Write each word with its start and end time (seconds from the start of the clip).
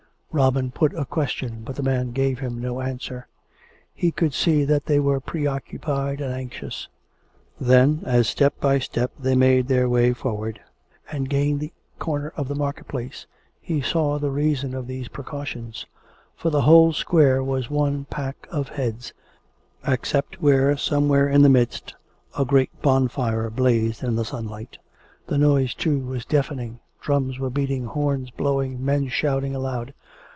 Robin 0.33 0.71
put 0.71 0.93
a 0.93 1.03
question, 1.03 1.61
but 1.61 1.75
the 1.75 1.83
men 1.83 2.11
gave 2.13 2.39
him 2.39 2.61
no 2.61 2.79
answer. 2.79 3.27
He 3.93 4.11
could 4.11 4.33
see 4.33 4.63
that 4.63 4.85
they 4.85 4.97
were 4.97 5.19
preoccupied 5.19 6.21
and 6.21 6.33
anxious. 6.33 6.87
Then, 7.59 8.01
as 8.05 8.29
step 8.29 8.57
by 8.61 8.79
step 8.79 9.11
they 9.19 9.35
made 9.35 9.67
their 9.67 9.89
way 9.89 10.13
forward 10.13 10.61
and 11.11 11.29
gained 11.29 11.59
the 11.59 11.73
corner 11.99 12.31
of 12.37 12.47
the 12.47 12.55
market 12.55 12.87
place, 12.87 13.27
he 13.59 13.81
saw 13.81 14.17
the 14.17 14.31
reason 14.31 14.73
of 14.73 14.87
these 14.87 15.09
precautions; 15.09 15.85
for 16.37 16.49
the 16.49 16.61
whole 16.61 16.93
square 16.93 17.43
was 17.43 17.69
one 17.69 18.05
pack 18.05 18.47
of 18.49 18.69
heads, 18.69 19.11
except 19.85 20.41
where, 20.41 20.77
somewhere 20.77 21.27
in 21.27 21.41
the 21.41 21.49
midst, 21.49 21.93
a 22.39 22.45
great 22.45 22.71
bon 22.81 23.09
fire 23.09 23.49
blazed 23.49 24.01
in 24.01 24.15
the 24.15 24.23
sunlight. 24.23 24.77
The 25.27 25.37
noise, 25.37 25.73
too, 25.73 25.99
was 25.99 26.23
deafening; 26.23 26.79
drums 27.01 27.37
were 27.37 27.49
beating, 27.49 27.83
horns 27.87 28.29
blowing, 28.31 28.85
men 28.85 29.09
shouting 29.09 29.53
aloud. 29.53 29.93